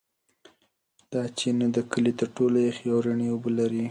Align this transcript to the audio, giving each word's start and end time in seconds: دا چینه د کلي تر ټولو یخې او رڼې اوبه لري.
دا 1.11 1.23
چینه 1.37 1.67
د 1.75 1.77
کلي 1.91 2.13
تر 2.19 2.27
ټولو 2.37 2.57
یخې 2.67 2.87
او 2.93 2.99
رڼې 3.05 3.27
اوبه 3.31 3.49
لري. 3.59 3.83